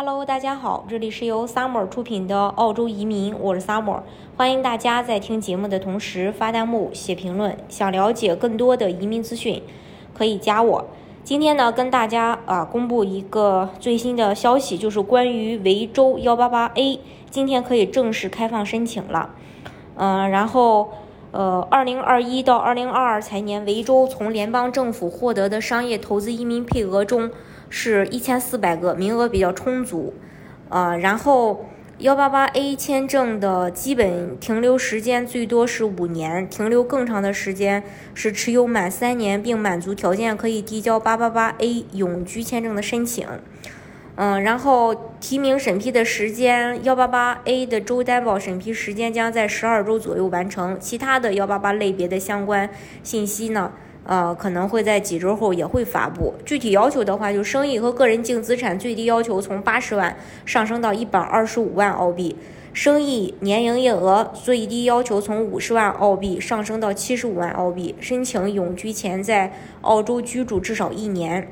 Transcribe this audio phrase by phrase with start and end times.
[0.00, 4.02] Hello，大家好，这里是由 Summer 出品的澳洲移民，我是 Summer，
[4.36, 7.58] 欢迎大家在听节目的同时发弹幕、写评论。
[7.68, 9.60] 想了解更多的移民资讯，
[10.14, 10.84] 可以加我。
[11.24, 19.30] 今天呢，跟大家啊公布一个最新的消息，就是关于维州幺八八 A，今天可以正式开放申请了。
[19.96, 20.92] 嗯，然后
[21.30, 27.30] 呃，二零二一到二零二二财年，维州从联邦政府获得的商业投资移民配额中。
[27.70, 30.14] 是一千四百个名额比较充足，
[30.70, 31.66] 呃，然后
[31.98, 43.28] 幺八八 A 签证的基本停留时间最多是五年，停留更长的时间是持有满三年并满足条件可以递交八八八 A 永居签证的申请，
[44.20, 52.68] 嗯，然后提名审批的时间，幺八八 A 的周担保审批时间将在十二周左右完成，其他的幺八八类别的相关
[53.04, 53.70] 信息呢？
[54.02, 62.34] 呃，可能会在几周后也会发布具体要求的话，就生意和个人净资产最低要求从八十万上升到一百二十五万澳币，
[62.72, 71.46] 生意年营业额最低要求从五十万澳币上升到七十五万澳币，申请永居前在澳洲居住至少一年，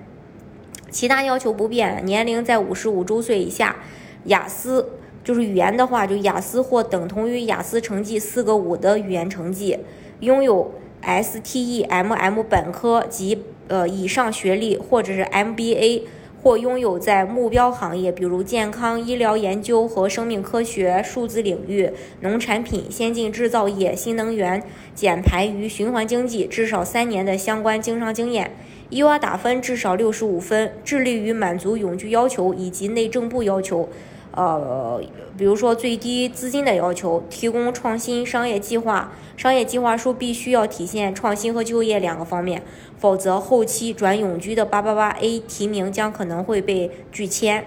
[0.97, 3.77] 其他要求不变，年龄在五十五周岁以下，
[4.25, 9.77] 雅思就是语言的话，就雅思或等同于雅思成绩四个五的语言成绩，
[10.21, 10.73] 拥有。
[11.03, 16.03] STEMM 本科及呃以上学历，或者是 MBA，
[16.47, 24.63] 或拥有在目标行业，比如健康、医疗研究和生命科学、数字领域、农产品、先进制造业、新能源、
[24.95, 28.53] 减排与循环经济至少三年的相关经商经验。
[28.91, 33.89] 伊娃打分至少六十五分，致力于满足永居要求以及内政部要求。
[34.37, 35.01] 呃，
[35.37, 42.63] 比如说最低资金的要求，提供创新商业计划，商业计划书必须要体现创新和就业两个方面，
[42.99, 47.67] 否则后期转永居的八八八 A 提名将可能会被拒签。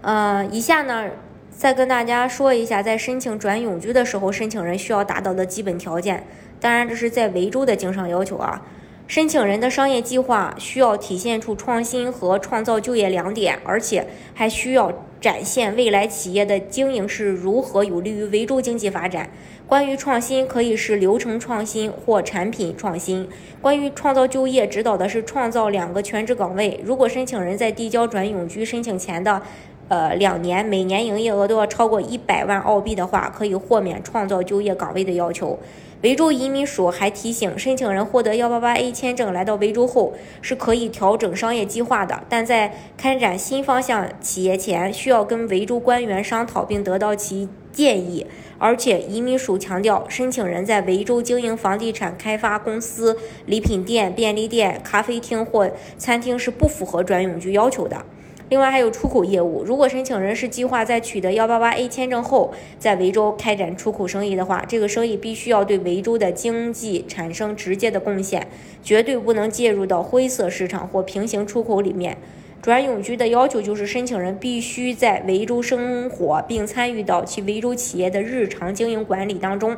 [0.00, 1.10] 嗯，以下呢，
[1.50, 6.26] 再跟大家说一下，在申请转永居的时候，申请人需要达到的基本条件。
[6.58, 8.62] 当然，这是在维州的经商要求啊。
[9.06, 19.30] 申请人的商业计划需要体现出创新和创造就业两点，而且还需要展现未来企业的经营是如何有利于维州经济发展。
[19.68, 23.28] 关于创新，可以是流程创新或产品创新。
[23.60, 26.80] 关于创造就业，指导的是创造两个全职岗位。
[26.84, 29.40] 如果申请人在递交转永居申请前的，
[29.88, 35.58] 呃，两年每年营业额都要超过一百万澳币的话，可以豁免创造就业岗位的要求。
[36.02, 48.26] 维州移民署还提醒，申请人获得幺八八 A 签证来到维州后，是可以调整商业计划的，但在开展新方向企业前，需要跟维州官员商讨并得到其建议。
[48.58, 53.16] 而且，移民署强调，申请人在维州经营房地产开发公司、
[53.46, 58.04] 礼品店、便利店、咖啡厅或餐厅是不符合转永居要求的。
[58.48, 68.46] 另外还有出口业务，如果申请人是计划在取得幺八八 A 签证后，在维州开展出口生意的话，这个生意必须要对维州的经济产生直接的贡献，
[68.84, 72.18] 绝对不能介入到灰色市场或平行出口里面。
[72.62, 79.76] 转永居的要求就是申请人必须在维州生活，并参与到其维州企业的日常经营管理当中。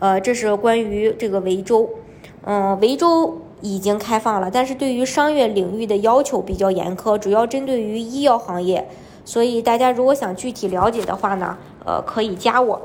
[0.00, 1.88] 呃，这是关于这个维州，
[2.44, 3.40] 嗯，维州。
[3.60, 8.88] 已经开放了，但是对于商业领域的要求比较严苛，主要针对于医药行业，
[9.24, 12.80] 所以大家如果想具体了解的话呢，呃，可以加我。